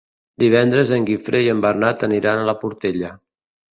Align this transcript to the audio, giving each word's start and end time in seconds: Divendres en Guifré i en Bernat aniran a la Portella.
Divendres 0.43 0.93
en 0.95 1.05
Guifré 1.09 1.43
i 1.47 1.51
en 1.53 1.61
Bernat 1.67 2.07
aniran 2.09 2.41
a 2.41 2.49
la 2.51 2.59
Portella. 2.65 3.13